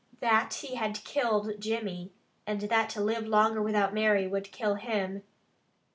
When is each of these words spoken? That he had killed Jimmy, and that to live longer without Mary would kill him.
That 0.19 0.51
he 0.61 0.77
had 0.77 1.03
killed 1.03 1.53
Jimmy, 1.59 2.11
and 2.47 2.61
that 2.61 2.89
to 2.89 3.01
live 3.03 3.27
longer 3.27 3.61
without 3.61 3.93
Mary 3.93 4.25
would 4.25 4.51
kill 4.51 4.73
him. 4.73 5.21